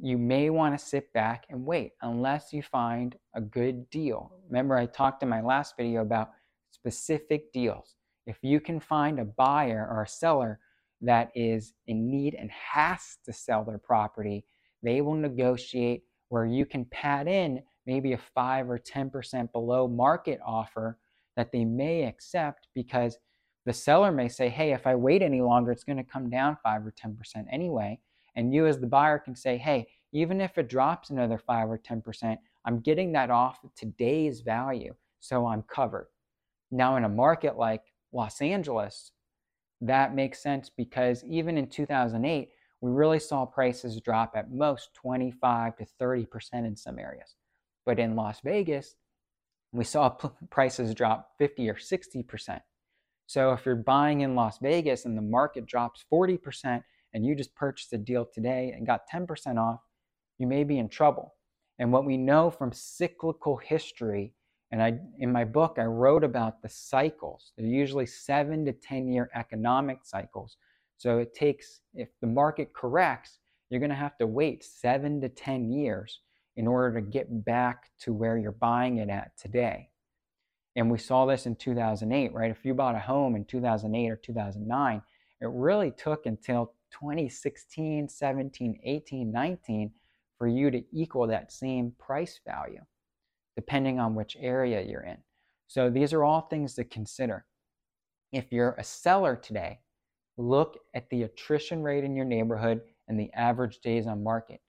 you 0.00 0.16
may 0.16 0.48
want 0.50 0.78
to 0.78 0.84
sit 0.84 1.12
back 1.12 1.44
and 1.50 1.66
wait 1.66 1.92
unless 2.02 2.52
you 2.52 2.62
find 2.62 3.16
a 3.34 3.40
good 3.40 3.90
deal. 3.90 4.32
Remember, 4.48 4.76
I 4.76 4.86
talked 4.86 5.22
in 5.22 5.28
my 5.28 5.40
last 5.40 5.74
video 5.76 6.02
about 6.02 6.30
specific 6.70 7.52
deals. 7.52 7.96
If 8.26 8.38
you 8.42 8.60
can 8.60 8.78
find 8.78 9.18
a 9.18 9.24
buyer 9.24 9.88
or 9.90 10.02
a 10.02 10.08
seller 10.08 10.60
that 11.00 11.30
is 11.34 11.72
in 11.86 12.10
need 12.10 12.34
and 12.34 12.50
has 12.50 13.18
to 13.24 13.32
sell 13.32 13.64
their 13.64 13.78
property, 13.78 14.44
they 14.82 15.00
will 15.00 15.14
negotiate 15.14 16.04
where 16.28 16.46
you 16.46 16.64
can 16.64 16.84
pad 16.84 17.26
in 17.26 17.62
maybe 17.86 18.12
a 18.12 18.18
5 18.18 18.70
or 18.70 18.78
10% 18.78 19.50
below 19.52 19.88
market 19.88 20.38
offer 20.44 20.98
that 21.36 21.50
they 21.52 21.64
may 21.64 22.04
accept 22.04 22.68
because 22.74 23.18
the 23.64 23.72
seller 23.72 24.12
may 24.12 24.28
say, 24.28 24.48
hey, 24.48 24.72
if 24.72 24.86
I 24.86 24.94
wait 24.94 25.22
any 25.22 25.40
longer, 25.40 25.72
it's 25.72 25.84
going 25.84 25.96
to 25.96 26.04
come 26.04 26.30
down 26.30 26.56
5 26.62 26.86
or 26.86 26.92
10% 26.92 27.16
anyway. 27.50 27.98
And 28.38 28.54
you, 28.54 28.68
as 28.68 28.78
the 28.78 28.86
buyer, 28.86 29.18
can 29.18 29.34
say, 29.34 29.58
hey, 29.58 29.88
even 30.12 30.40
if 30.40 30.58
it 30.58 30.68
drops 30.68 31.10
another 31.10 31.38
5 31.38 31.70
or 31.70 31.76
10%, 31.76 32.36
I'm 32.64 32.78
getting 32.78 33.10
that 33.12 33.30
off 33.30 33.64
of 33.64 33.74
today's 33.74 34.42
value, 34.42 34.94
so 35.18 35.44
I'm 35.44 35.62
covered. 35.62 36.06
Now, 36.70 36.94
in 36.94 37.02
a 37.02 37.08
market 37.08 37.58
like 37.58 37.82
Los 38.12 38.40
Angeles, 38.40 39.10
that 39.80 40.14
makes 40.14 40.40
sense 40.40 40.70
because 40.70 41.24
even 41.24 41.58
in 41.58 41.66
2008, 41.66 42.50
we 42.80 42.90
really 42.92 43.18
saw 43.18 43.44
prices 43.44 44.00
drop 44.00 44.34
at 44.36 44.52
most 44.52 44.94
25 44.94 45.76
to 45.78 45.86
30% 46.00 46.28
in 46.64 46.76
some 46.76 47.00
areas. 47.00 47.34
But 47.84 47.98
in 47.98 48.14
Las 48.14 48.40
Vegas, 48.44 48.94
we 49.72 49.82
saw 49.82 50.10
prices 50.50 50.94
drop 50.94 51.32
50 51.38 51.68
or 51.68 51.74
60%. 51.74 52.60
So 53.26 53.50
if 53.50 53.66
you're 53.66 53.74
buying 53.74 54.20
in 54.20 54.36
Las 54.36 54.58
Vegas 54.60 55.06
and 55.06 55.18
the 55.18 55.22
market 55.22 55.66
drops 55.66 56.04
40% 56.12 56.84
and 57.14 57.24
you 57.24 57.34
just 57.34 57.54
purchased 57.54 57.92
a 57.92 57.98
deal 57.98 58.26
today 58.32 58.72
and 58.76 58.86
got 58.86 59.08
10% 59.12 59.58
off, 59.58 59.80
you 60.38 60.46
may 60.46 60.64
be 60.64 60.78
in 60.78 60.88
trouble. 60.88 61.34
And 61.78 61.92
what 61.92 62.04
we 62.04 62.16
know 62.16 62.50
from 62.50 62.72
cyclical 62.72 63.56
history, 63.56 64.34
and 64.70 64.82
I 64.82 64.98
in 65.18 65.32
my 65.32 65.44
book 65.44 65.76
I 65.78 65.84
wrote 65.84 66.24
about 66.24 66.60
the 66.60 66.68
cycles. 66.68 67.52
They're 67.56 67.66
usually 67.66 68.06
7 68.06 68.66
to 68.66 68.72
10 68.72 69.08
year 69.08 69.30
economic 69.34 70.00
cycles 70.04 70.56
so 70.98 71.18
it 71.18 71.32
takes, 71.32 71.80
if 71.94 72.08
the 72.20 72.26
market 72.26 72.74
corrects, 72.74 73.38
you're 73.70 73.80
going 73.80 73.90
to 73.90 73.96
have 73.96 74.18
to 74.18 74.26
wait 74.26 74.64
seven 74.64 75.20
to 75.20 75.28
10 75.28 75.70
years 75.70 76.20
in 76.56 76.66
order 76.66 77.00
to 77.00 77.06
get 77.06 77.44
back 77.44 77.90
to 78.00 78.12
where 78.12 78.36
you're 78.36 78.50
buying 78.50 78.98
it 78.98 79.08
at 79.08 79.30
today. 79.38 79.90
And 80.74 80.90
we 80.90 80.98
saw 80.98 81.24
this 81.24 81.46
in 81.46 81.54
2008, 81.54 82.32
right? 82.32 82.50
If 82.50 82.64
you 82.64 82.74
bought 82.74 82.96
a 82.96 83.00
home 83.00 83.36
in 83.36 83.44
2008 83.44 84.10
or 84.10 84.16
2009, 84.16 85.02
it 85.40 85.48
really 85.50 85.92
took 85.92 86.26
until 86.26 86.72
2016, 86.90 88.08
17, 88.08 88.80
18, 88.82 89.32
19 89.32 89.90
for 90.36 90.46
you 90.46 90.70
to 90.70 90.82
equal 90.92 91.26
that 91.26 91.52
same 91.52 91.92
price 91.98 92.40
value, 92.46 92.80
depending 93.56 93.98
on 93.98 94.14
which 94.14 94.36
area 94.40 94.82
you're 94.82 95.04
in. 95.04 95.18
So 95.66 95.90
these 95.90 96.12
are 96.12 96.24
all 96.24 96.42
things 96.42 96.74
to 96.74 96.84
consider. 96.84 97.44
If 98.32 98.52
you're 98.52 98.74
a 98.78 98.84
seller 98.84 99.36
today, 99.36 99.80
Look 100.38 100.78
at 100.94 101.10
the 101.10 101.24
attrition 101.24 101.82
rate 101.82 102.04
in 102.04 102.14
your 102.14 102.24
neighborhood 102.24 102.80
and 103.08 103.18
the 103.18 103.32
average 103.34 103.80
days 103.80 104.06
on 104.06 104.22
market. 104.22 104.60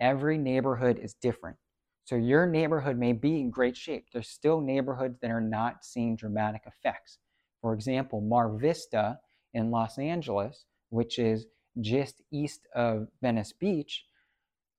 Every 0.00 0.38
neighborhood 0.38 0.96
is 1.02 1.14
different. 1.14 1.56
So 2.04 2.14
your 2.14 2.46
neighborhood 2.46 2.96
may 2.96 3.12
be 3.12 3.40
in 3.40 3.50
great 3.50 3.76
shape. 3.76 4.06
There's 4.12 4.28
still 4.28 4.60
neighborhoods 4.60 5.18
that 5.20 5.32
are 5.32 5.40
not 5.40 5.84
seeing 5.84 6.14
dramatic 6.14 6.62
effects. 6.66 7.18
For 7.60 7.74
example, 7.74 8.20
Mar 8.20 8.56
Vista 8.56 9.18
in 9.54 9.72
Los 9.72 9.98
Angeles, 9.98 10.66
which 10.90 11.18
is 11.18 11.46
just 11.80 12.22
east 12.30 12.66
of 12.74 13.08
Venice 13.22 13.52
Beach, 13.52 14.04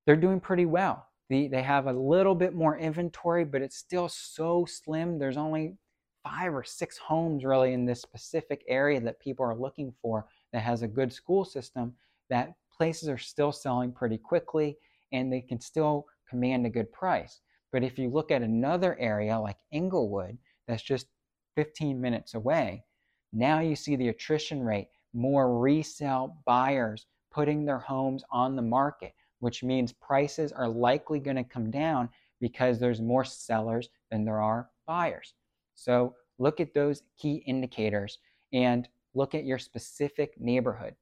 they're 0.05 0.15
doing 0.15 0.39
pretty 0.39 0.65
well. 0.65 1.07
They, 1.29 1.47
they 1.47 1.61
have 1.61 1.87
a 1.87 1.93
little 1.93 2.35
bit 2.35 2.55
more 2.55 2.77
inventory, 2.77 3.45
but 3.45 3.61
it's 3.61 3.77
still 3.77 4.09
so 4.09 4.65
slim. 4.65 5.19
There's 5.19 5.37
only 5.37 5.75
five 6.23 6.53
or 6.53 6.63
six 6.63 6.97
homes 6.97 7.43
really 7.45 7.73
in 7.73 7.85
this 7.85 8.01
specific 8.01 8.63
area 8.67 8.99
that 9.01 9.19
people 9.19 9.45
are 9.45 9.55
looking 9.55 9.93
for 10.01 10.25
that 10.51 10.61
has 10.61 10.81
a 10.81 10.87
good 10.87 11.13
school 11.13 11.45
system 11.45 11.93
that 12.29 12.53
places 12.75 13.09
are 13.09 13.17
still 13.17 13.51
selling 13.51 13.91
pretty 13.91 14.17
quickly 14.17 14.77
and 15.11 15.31
they 15.31 15.41
can 15.41 15.59
still 15.59 16.05
command 16.29 16.65
a 16.65 16.69
good 16.69 16.91
price. 16.91 17.41
But 17.71 17.83
if 17.83 17.99
you 17.99 18.09
look 18.09 18.31
at 18.31 18.41
another 18.41 18.97
area 18.99 19.39
like 19.39 19.57
Inglewood 19.71 20.37
that's 20.67 20.83
just 20.83 21.07
15 21.55 21.99
minutes 21.99 22.33
away, 22.33 22.83
now 23.31 23.59
you 23.59 23.75
see 23.75 23.95
the 23.95 24.09
attrition 24.09 24.63
rate, 24.63 24.87
more 25.13 25.59
resale 25.59 26.37
buyers 26.45 27.05
putting 27.31 27.65
their 27.65 27.79
homes 27.79 28.23
on 28.31 28.55
the 28.55 28.61
market, 28.61 29.13
which 29.39 29.63
means 29.63 29.93
prices 29.93 30.51
are 30.51 30.67
likely 30.67 31.19
going 31.19 31.35
to 31.35 31.43
come 31.43 31.69
down 31.71 32.09
because 32.39 32.79
there's 32.79 33.01
more 33.01 33.25
sellers 33.25 33.89
than 34.11 34.25
there 34.25 34.41
are 34.41 34.69
buyers. 34.87 35.33
So 35.75 36.15
look 36.37 36.59
at 36.59 36.73
those 36.73 37.03
key 37.17 37.43
indicators 37.45 38.19
and 38.53 38.87
look 39.13 39.35
at 39.35 39.45
your 39.45 39.59
specific 39.59 40.39
neighborhood. 40.39 40.95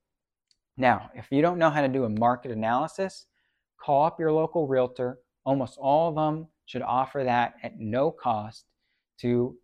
Now, 0.77 1.09
if 1.15 1.27
you 1.31 1.41
don't 1.41 1.57
know 1.57 1.69
how 1.69 1.81
to 1.81 1.87
do 1.87 2.03
a 2.03 2.09
market 2.09 2.51
analysis, 2.51 3.25
call 3.77 4.05
up 4.05 4.19
your 4.19 4.31
local 4.31 4.67
realtor. 4.67 5.19
Almost 5.45 5.77
all 5.79 6.09
of 6.09 6.15
them 6.15 6.47
should 6.65 6.81
offer 6.81 7.23
that 7.23 7.55
at 7.63 7.79
no 7.79 8.11
cost 8.11 8.65
to 9.19 9.57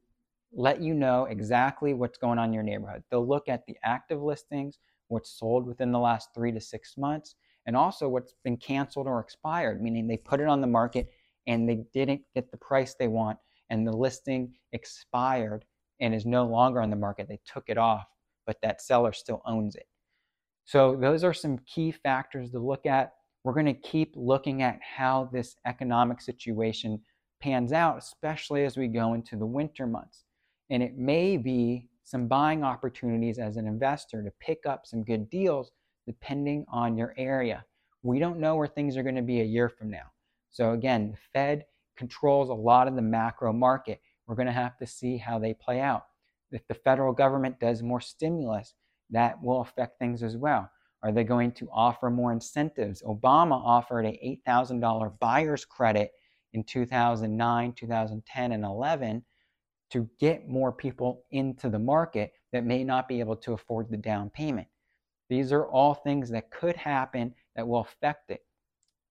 let 0.55 0.81
you 0.81 0.93
know 0.93 1.25
exactly 1.25 1.93
what's 1.93 2.17
going 2.17 2.37
on 2.37 2.49
in 2.49 2.53
your 2.53 2.63
neighborhood. 2.63 3.03
They'll 3.09 3.27
look 3.27 3.49
at 3.49 3.65
the 3.65 3.77
active 3.83 4.21
listings, 4.21 4.77
what's 5.07 5.31
sold 5.31 5.65
within 5.65 5.91
the 5.91 5.99
last 5.99 6.29
three 6.33 6.51
to 6.51 6.61
six 6.61 6.95
months, 6.97 7.35
and 7.65 7.75
also 7.75 8.07
what's 8.07 8.35
been 8.43 8.57
canceled 8.57 9.07
or 9.07 9.19
expired, 9.19 9.81
meaning 9.81 10.07
they 10.07 10.17
put 10.17 10.39
it 10.39 10.47
on 10.47 10.61
the 10.61 10.67
market 10.67 11.09
and 11.47 11.67
they 11.67 11.83
didn't 11.93 12.21
get 12.35 12.51
the 12.51 12.57
price 12.57 12.95
they 12.95 13.07
want 13.07 13.37
and 13.69 13.87
the 13.87 13.95
listing 13.95 14.53
expired 14.71 15.65
and 15.99 16.13
is 16.13 16.25
no 16.25 16.45
longer 16.45 16.81
on 16.81 16.89
the 16.89 16.95
market. 16.95 17.27
They 17.27 17.39
took 17.45 17.65
it 17.67 17.77
off, 17.77 18.07
but 18.45 18.57
that 18.61 18.81
seller 18.81 19.13
still 19.13 19.41
owns 19.45 19.75
it. 19.75 19.87
So, 20.65 20.95
those 20.95 21.23
are 21.23 21.33
some 21.33 21.59
key 21.65 21.91
factors 21.91 22.51
to 22.51 22.59
look 22.59 22.85
at. 22.85 23.13
We're 23.43 23.53
going 23.53 23.65
to 23.65 23.73
keep 23.73 24.13
looking 24.15 24.61
at 24.61 24.79
how 24.81 25.29
this 25.33 25.55
economic 25.65 26.21
situation 26.21 27.01
pans 27.41 27.73
out, 27.73 27.97
especially 27.97 28.63
as 28.63 28.77
we 28.77 28.87
go 28.87 29.13
into 29.13 29.35
the 29.35 29.45
winter 29.45 29.85
months. 29.85 30.23
And 30.69 30.81
it 30.81 30.97
may 30.97 31.37
be 31.37 31.87
some 32.03 32.27
buying 32.27 32.63
opportunities 32.63 33.39
as 33.39 33.57
an 33.57 33.67
investor 33.67 34.23
to 34.23 34.31
pick 34.39 34.65
up 34.65 34.85
some 34.85 35.03
good 35.03 35.29
deals 35.29 35.71
depending 36.05 36.65
on 36.69 36.97
your 36.97 37.13
area. 37.17 37.63
We 38.01 38.19
don't 38.19 38.39
know 38.39 38.55
where 38.55 38.67
things 38.67 38.97
are 38.97 39.03
going 39.03 39.15
to 39.15 39.21
be 39.21 39.41
a 39.41 39.45
year 39.45 39.69
from 39.69 39.89
now. 39.89 40.11
So, 40.51 40.71
again, 40.71 41.11
the 41.11 41.17
Fed 41.33 41.65
controls 41.95 42.49
a 42.49 42.53
lot 42.53 42.87
of 42.87 42.95
the 42.95 43.01
macro 43.01 43.53
market. 43.53 44.01
We're 44.27 44.35
going 44.35 44.47
to 44.47 44.51
have 44.51 44.77
to 44.77 44.87
see 44.87 45.17
how 45.17 45.39
they 45.39 45.53
play 45.53 45.79
out. 45.79 46.03
If 46.51 46.67
the 46.67 46.73
federal 46.75 47.13
government 47.13 47.59
does 47.59 47.81
more 47.81 48.01
stimulus, 48.01 48.73
that 49.09 49.41
will 49.41 49.61
affect 49.61 49.97
things 49.97 50.21
as 50.21 50.37
well. 50.37 50.69
Are 51.01 51.11
they 51.11 51.23
going 51.23 51.51
to 51.53 51.69
offer 51.71 52.09
more 52.09 52.31
incentives? 52.31 53.01
Obama 53.01 53.53
offered 53.53 54.05
a 54.05 54.39
$8,000 54.47 55.19
buyer's 55.19 55.65
credit 55.65 56.11
in 56.53 56.63
2009, 56.63 57.73
2010, 57.73 58.51
and 58.51 58.63
11 58.63 59.23
to 59.93 60.09
get 60.19 60.47
more 60.47 60.71
people 60.71 61.23
into 61.31 61.69
the 61.69 61.79
market 61.79 62.33
that 62.51 62.65
may 62.65 62.83
not 62.83 63.07
be 63.07 63.19
able 63.19 63.35
to 63.35 63.53
afford 63.53 63.89
the 63.89 63.97
down 63.97 64.29
payment. 64.31 64.67
These 65.29 65.51
are 65.53 65.67
all 65.67 65.93
things 65.93 66.29
that 66.31 66.51
could 66.51 66.75
happen 66.75 67.33
that 67.55 67.67
will 67.67 67.81
affect 67.81 68.31
it. 68.31 68.41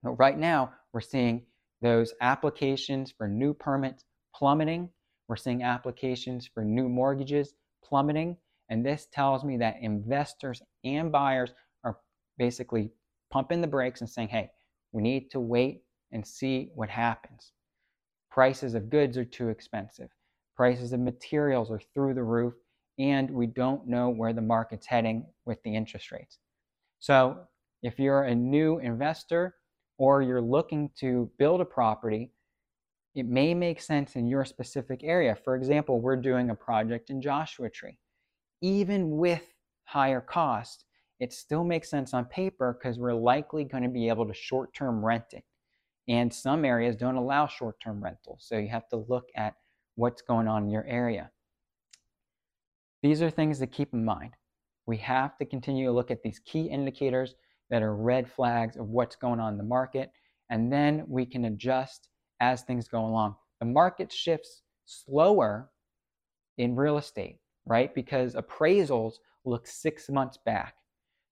But 0.02 0.18
right 0.18 0.36
now, 0.36 0.72
we're 0.92 1.00
seeing 1.00 1.46
those 1.80 2.12
applications 2.20 3.12
for 3.16 3.28
new 3.28 3.54
permits 3.54 4.04
plummeting. 4.34 4.90
We're 5.28 5.36
seeing 5.36 5.62
applications 5.62 6.48
for 6.52 6.64
new 6.64 6.88
mortgages 6.88 7.54
plummeting. 7.84 8.36
And 8.68 8.84
this 8.84 9.06
tells 9.12 9.44
me 9.44 9.56
that 9.58 9.76
investors 9.80 10.62
and 10.84 11.12
buyers 11.12 11.52
are 11.84 11.98
basically 12.38 12.90
pumping 13.30 13.60
the 13.60 13.66
brakes 13.68 14.00
and 14.00 14.10
saying, 14.10 14.28
hey, 14.28 14.50
we 14.90 15.02
need 15.02 15.30
to 15.30 15.40
wait 15.40 15.82
and 16.10 16.26
see 16.26 16.70
what 16.74 16.88
happens. 16.88 17.52
Prices 18.30 18.74
of 18.74 18.90
goods 18.90 19.16
are 19.16 19.24
too 19.24 19.48
expensive. 19.48 20.08
Prices 20.56 20.92
of 20.92 21.00
materials 21.00 21.70
are 21.70 21.80
through 21.94 22.14
the 22.14 22.22
roof, 22.22 22.54
and 22.98 23.30
we 23.30 23.46
don't 23.46 23.86
know 23.86 24.10
where 24.10 24.32
the 24.32 24.42
market's 24.42 24.86
heading 24.86 25.26
with 25.46 25.62
the 25.62 25.74
interest 25.74 26.12
rates. 26.12 26.38
So, 26.98 27.38
if 27.82 27.98
you're 27.98 28.24
a 28.24 28.34
new 28.34 28.78
investor 28.78 29.56
or 29.98 30.22
you're 30.22 30.42
looking 30.42 30.90
to 31.00 31.30
build 31.38 31.60
a 31.60 31.64
property, 31.64 32.32
it 33.14 33.26
may 33.26 33.54
make 33.54 33.80
sense 33.80 34.16
in 34.16 34.26
your 34.26 34.44
specific 34.44 35.00
area. 35.02 35.36
For 35.44 35.56
example, 35.56 36.00
we're 36.00 36.16
doing 36.16 36.50
a 36.50 36.54
project 36.54 37.10
in 37.10 37.20
Joshua 37.20 37.68
Tree. 37.68 37.98
Even 38.62 39.16
with 39.16 39.42
higher 39.84 40.20
cost, 40.20 40.84
it 41.20 41.32
still 41.32 41.64
makes 41.64 41.90
sense 41.90 42.14
on 42.14 42.24
paper 42.24 42.78
because 42.78 42.98
we're 42.98 43.14
likely 43.14 43.64
going 43.64 43.82
to 43.82 43.88
be 43.88 44.08
able 44.08 44.26
to 44.26 44.34
short 44.34 44.74
term 44.74 45.04
rent 45.04 45.32
it. 45.32 45.44
And 46.08 46.32
some 46.32 46.64
areas 46.64 46.96
don't 46.96 47.16
allow 47.16 47.46
short 47.46 47.80
term 47.80 48.02
rentals. 48.02 48.44
So 48.48 48.58
you 48.58 48.68
have 48.68 48.88
to 48.88 49.04
look 49.08 49.26
at 49.36 49.54
what's 49.94 50.22
going 50.22 50.48
on 50.48 50.64
in 50.64 50.70
your 50.70 50.86
area. 50.86 51.30
These 53.02 53.22
are 53.22 53.30
things 53.30 53.58
to 53.58 53.66
keep 53.66 53.92
in 53.92 54.04
mind. 54.04 54.32
We 54.86 54.96
have 54.98 55.36
to 55.38 55.44
continue 55.44 55.86
to 55.86 55.92
look 55.92 56.10
at 56.10 56.22
these 56.22 56.40
key 56.40 56.62
indicators 56.62 57.34
that 57.70 57.82
are 57.82 57.94
red 57.94 58.30
flags 58.30 58.76
of 58.76 58.88
what's 58.88 59.16
going 59.16 59.40
on 59.40 59.52
in 59.52 59.58
the 59.58 59.64
market, 59.64 60.10
and 60.50 60.72
then 60.72 61.04
we 61.08 61.26
can 61.26 61.46
adjust 61.46 62.08
as 62.40 62.62
things 62.62 62.88
go 62.88 63.04
along. 63.04 63.36
The 63.60 63.66
market 63.66 64.12
shifts 64.12 64.62
slower 64.84 65.70
in 66.58 66.76
real 66.76 66.98
estate, 66.98 67.38
right? 67.64 67.94
Because 67.94 68.34
appraisals 68.34 69.14
look 69.44 69.66
six 69.66 70.08
months 70.08 70.38
back. 70.44 70.74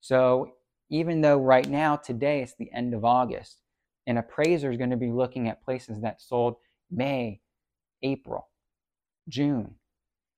So 0.00 0.52
even 0.90 1.20
though 1.20 1.38
right 1.38 1.68
now, 1.68 1.96
today, 1.96 2.42
it's 2.42 2.54
the 2.58 2.70
end 2.72 2.94
of 2.94 3.04
August, 3.04 3.62
an 4.06 4.16
appraiser 4.16 4.70
is 4.70 4.78
going 4.78 4.90
to 4.90 4.96
be 4.96 5.10
looking 5.10 5.48
at 5.48 5.62
places 5.62 6.00
that 6.00 6.20
sold 6.20 6.56
May, 6.90 7.40
April, 8.02 8.48
June, 9.28 9.74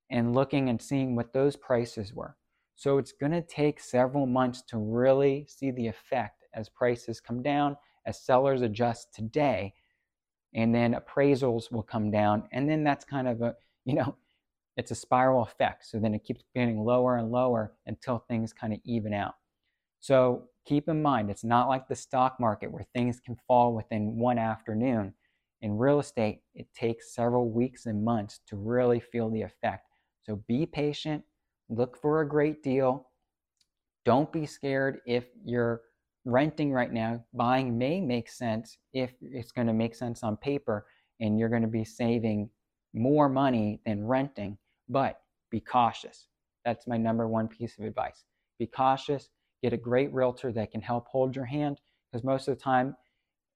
and 0.09 0.33
looking 0.33 0.69
and 0.69 0.81
seeing 0.81 1.15
what 1.15 1.33
those 1.33 1.55
prices 1.55 2.13
were. 2.13 2.35
So 2.75 2.97
it's 2.97 3.11
going 3.13 3.31
to 3.31 3.41
take 3.41 3.79
several 3.79 4.25
months 4.25 4.61
to 4.69 4.77
really 4.77 5.45
see 5.47 5.71
the 5.71 5.87
effect 5.87 6.45
as 6.53 6.69
prices 6.69 7.19
come 7.19 7.41
down, 7.41 7.77
as 8.05 8.19
sellers 8.19 8.61
adjust 8.61 9.13
today, 9.13 9.73
and 10.53 10.73
then 10.73 10.95
appraisals 10.95 11.71
will 11.71 11.83
come 11.83 12.11
down. 12.11 12.43
And 12.51 12.69
then 12.69 12.83
that's 12.83 13.05
kind 13.05 13.27
of 13.27 13.41
a, 13.41 13.55
you 13.85 13.95
know, 13.95 14.15
it's 14.77 14.91
a 14.91 14.95
spiral 14.95 15.43
effect. 15.43 15.85
So 15.85 15.99
then 15.99 16.13
it 16.13 16.23
keeps 16.23 16.43
getting 16.55 16.83
lower 16.83 17.17
and 17.17 17.31
lower 17.31 17.73
until 17.85 18.19
things 18.19 18.53
kind 18.53 18.73
of 18.73 18.79
even 18.85 19.13
out. 19.13 19.35
So 19.99 20.45
keep 20.65 20.89
in 20.89 21.01
mind, 21.01 21.29
it's 21.29 21.43
not 21.43 21.69
like 21.69 21.87
the 21.87 21.95
stock 21.95 22.39
market 22.39 22.71
where 22.71 22.85
things 22.93 23.19
can 23.19 23.37
fall 23.47 23.73
within 23.73 24.17
one 24.17 24.37
afternoon. 24.37 25.13
In 25.63 25.77
real 25.77 26.01
estate, 26.01 26.41
it 26.55 26.67
takes 26.75 27.15
several 27.15 27.49
weeks 27.49 27.85
and 27.85 28.03
months 28.03 28.41
to 28.47 28.57
really 28.57 28.99
feel 28.99 29.29
the 29.29 29.43
effect. 29.43 29.87
So 30.23 30.43
be 30.45 30.65
patient, 30.65 31.23
look 31.69 31.97
for 31.97 32.19
a 32.19 32.27
great 32.27 32.61
deal. 32.61 33.07
Don't 34.03 34.31
be 34.33 34.45
scared 34.45 34.99
if 35.05 35.23
you're 35.45 35.81
renting 36.25 36.73
right 36.73 36.91
now. 36.91 37.23
Buying 37.33 37.77
may 37.77 38.01
make 38.01 38.29
sense 38.29 38.77
if 38.91 39.13
it's 39.21 39.53
going 39.53 39.67
to 39.67 39.73
make 39.73 39.95
sense 39.95 40.21
on 40.21 40.35
paper 40.35 40.85
and 41.21 41.39
you're 41.39 41.47
going 41.47 41.61
to 41.61 41.69
be 41.69 41.85
saving 41.85 42.49
more 42.93 43.29
money 43.29 43.79
than 43.85 44.05
renting, 44.05 44.57
but 44.89 45.21
be 45.49 45.61
cautious. 45.61 46.27
That's 46.65 46.87
my 46.87 46.97
number 46.97 47.29
one 47.29 47.47
piece 47.47 47.79
of 47.79 47.85
advice. 47.85 48.25
Be 48.59 48.67
cautious, 48.67 49.29
get 49.61 49.71
a 49.71 49.77
great 49.77 50.13
realtor 50.13 50.51
that 50.51 50.71
can 50.71 50.81
help 50.81 51.07
hold 51.07 51.37
your 51.37 51.45
hand 51.45 51.79
because 52.11 52.25
most 52.25 52.49
of 52.49 52.57
the 52.57 52.61
time 52.61 52.97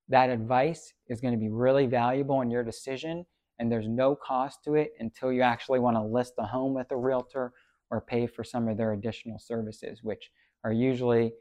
that 0.10 0.30
advice 0.30 0.94
is 1.08 1.22
going 1.22 1.34
to 1.34 1.40
be 1.40 1.50
really 1.50 1.86
valuable 1.86 2.42
in 2.42 2.50
your 2.50 2.64
decision 2.64 3.26
and 3.60 3.72
there's 3.72 3.88
no 3.88 4.16
cost 4.16 4.64
to 4.64 4.76
it 4.76 4.94
until 5.00 5.32
you 5.32 5.42
actually 5.42 5.80
want 5.80 5.98
to 5.98 6.02
list 6.02 6.34
a 6.38 6.46
home 6.46 6.74
with 6.74 6.92
a 6.92 6.98
realtor 6.98 7.54
or 7.90 8.02
pay 8.02 8.28
for 8.28 8.44
some 8.44 8.68
of 8.68 8.78
their 8.78 8.94
additional 8.94 9.40
services, 9.40 10.04
which 10.04 10.32
are 10.64 10.74
usually 10.74 11.34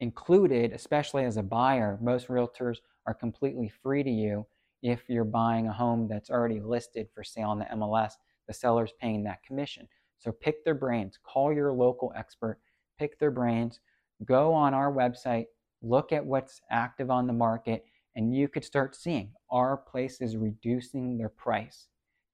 included, 0.00 0.72
especially 0.72 1.24
as 1.24 1.36
a 1.36 1.42
buyer. 1.42 1.98
Most 2.02 2.28
realtors 2.28 2.78
are 3.06 3.14
completely 3.14 3.68
free 3.82 4.02
to 4.02 4.10
you 4.10 4.46
if 4.82 5.08
you're 5.08 5.24
buying 5.24 5.68
a 5.68 5.72
home 5.72 6.08
that's 6.08 6.30
already 6.30 6.60
listed 6.60 7.08
for 7.14 7.22
sale 7.22 7.50
on 7.50 7.58
the 7.60 7.66
MLS. 7.66 8.12
The 8.48 8.54
seller's 8.54 8.92
paying 9.00 9.22
that 9.24 9.44
commission. 9.44 9.86
So 10.18 10.32
pick 10.32 10.64
their 10.64 10.74
brains, 10.74 11.18
call 11.22 11.52
your 11.52 11.72
local 11.72 12.12
expert, 12.16 12.58
pick 12.98 13.18
their 13.18 13.30
brains, 13.30 13.80
go 14.24 14.52
on 14.52 14.74
our 14.74 14.92
website, 14.92 15.46
look 15.82 16.12
at 16.12 16.24
what's 16.24 16.60
active 16.70 17.10
on 17.10 17.26
the 17.26 17.32
market, 17.32 17.84
and 18.16 18.34
you 18.34 18.48
could 18.48 18.64
start 18.64 18.96
seeing 18.96 19.32
are 19.50 19.76
places 19.76 20.36
reducing 20.36 21.18
their 21.18 21.28
price? 21.28 21.88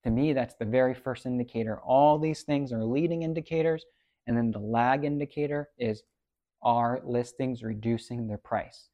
To 0.05 0.11
me, 0.11 0.33
that's 0.33 0.55
the 0.55 0.65
very 0.65 0.95
first 0.95 1.27
indicator. 1.27 1.81
All 1.81 2.19
these 2.19 2.43
things 2.43 2.73
are 2.73 2.85
leading 2.85 3.23
indicators, 3.23 3.85
and 4.27 4.37
then 4.37 4.51
the 4.51 4.59
lag 4.59 5.05
indicator 5.05 5.69
is 5.79 6.03
are 6.63 7.01
listings 7.05 7.63
reducing 7.63 8.27
their 8.27 8.39
price? 8.39 8.89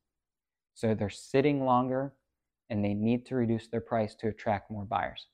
So 0.74 0.94
they're 0.94 1.10
sitting 1.10 1.64
longer 1.64 2.14
and 2.70 2.84
they 2.84 2.94
need 2.94 3.26
to 3.26 3.36
reduce 3.36 3.68
their 3.68 3.80
price 3.80 4.14
to 4.16 4.28
attract 4.28 4.70
more 4.70 4.84
buyers. 4.84 5.28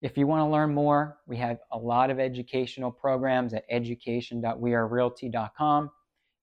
If 0.00 0.16
you 0.16 0.26
want 0.26 0.40
to 0.40 0.52
learn 0.52 0.74
more, 0.74 1.18
we 1.26 1.36
have 1.38 1.58
a 1.72 1.78
lot 1.78 2.10
of 2.10 2.20
educational 2.20 2.92
programs 2.92 3.52
at 3.52 3.64
education.wearerealty.com. 3.68 5.90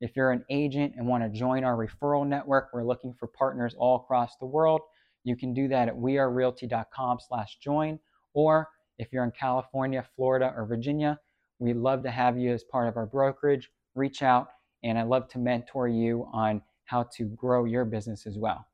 If 0.01 0.15
you're 0.15 0.31
an 0.31 0.43
agent 0.49 0.93
and 0.97 1.07
want 1.07 1.23
to 1.23 1.29
join 1.29 1.63
our 1.63 1.75
referral 1.75 2.27
network, 2.27 2.69
we're 2.73 2.83
looking 2.83 3.13
for 3.13 3.27
partners 3.27 3.75
all 3.77 3.95
across 3.95 4.35
the 4.37 4.45
world. 4.45 4.81
You 5.23 5.35
can 5.35 5.53
do 5.53 5.67
that 5.69 5.87
at 5.87 5.95
wearerealty.com 5.95 7.19
slash 7.27 7.57
join. 7.59 7.99
Or 8.33 8.67
if 8.97 9.11
you're 9.11 9.23
in 9.23 9.31
California, 9.31 10.05
Florida, 10.15 10.53
or 10.55 10.65
Virginia, 10.65 11.19
we'd 11.59 11.77
love 11.77 12.03
to 12.03 12.11
have 12.11 12.37
you 12.37 12.53
as 12.53 12.63
part 12.63 12.87
of 12.89 12.97
our 12.97 13.05
brokerage. 13.05 13.71
Reach 13.95 14.21
out, 14.21 14.49
and 14.83 14.97
I'd 14.97 15.07
love 15.07 15.29
to 15.29 15.39
mentor 15.39 15.87
you 15.87 16.27
on 16.33 16.61
how 16.83 17.03
to 17.15 17.25
grow 17.25 17.65
your 17.65 17.85
business 17.85 18.27
as 18.27 18.37
well. 18.37 18.65